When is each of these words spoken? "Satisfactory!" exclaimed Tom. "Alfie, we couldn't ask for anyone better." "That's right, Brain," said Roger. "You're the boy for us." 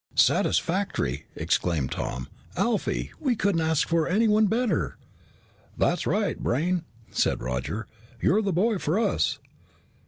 "Satisfactory!" 0.15 1.27
exclaimed 1.35 1.91
Tom. 1.91 2.27
"Alfie, 2.57 3.11
we 3.19 3.35
couldn't 3.35 3.61
ask 3.61 3.87
for 3.87 4.07
anyone 4.07 4.47
better." 4.47 4.97
"That's 5.77 6.07
right, 6.07 6.39
Brain," 6.39 6.85
said 7.11 7.43
Roger. 7.43 7.85
"You're 8.19 8.41
the 8.41 8.51
boy 8.51 8.79
for 8.79 8.97
us." 8.97 9.37